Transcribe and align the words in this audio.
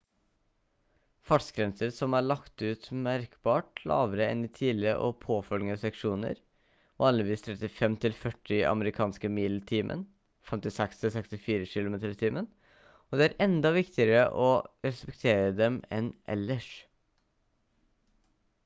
fartsgrenser 1.29 1.91
som 1.97 2.15
er 2.19 2.23
lagt 2.29 2.61
ut 2.67 2.87
er 2.93 3.01
merkbart 3.07 3.81
lavere 3.91 4.29
enn 4.35 4.39
i 4.47 4.49
tidligere 4.59 5.03
og 5.09 5.19
påfølgende 5.25 5.75
seksjoner– 5.83 6.39
vanligvis 7.05 7.45
35–40 7.51 8.57
amerikanske 8.71 9.31
mil 9.37 9.59
i 9.61 9.63
timen 9.73 10.01
56–64 10.53 11.75
km/t– 11.77 12.33
og 13.07 13.17
det 13.21 13.29
er 13.29 13.39
enda 13.49 13.75
viktigere 13.79 14.25
å 14.49 14.51
respektere 14.91 15.55
dem 15.63 15.81
enn 16.01 16.13
ellers 16.39 16.73